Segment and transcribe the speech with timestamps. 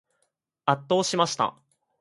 [0.65, 1.53] 圧倒しました。